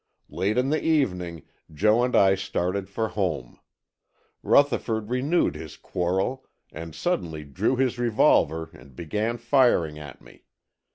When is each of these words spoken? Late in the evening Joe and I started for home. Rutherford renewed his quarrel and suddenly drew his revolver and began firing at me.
Late 0.31 0.57
in 0.57 0.71
the 0.71 0.83
evening 0.83 1.43
Joe 1.71 2.03
and 2.03 2.15
I 2.15 2.33
started 2.33 2.89
for 2.89 3.09
home. 3.09 3.59
Rutherford 4.41 5.11
renewed 5.11 5.53
his 5.53 5.77
quarrel 5.77 6.43
and 6.71 6.95
suddenly 6.95 7.43
drew 7.43 7.75
his 7.75 7.99
revolver 7.99 8.71
and 8.73 8.95
began 8.95 9.37
firing 9.37 9.99
at 9.99 10.19
me. 10.19 10.45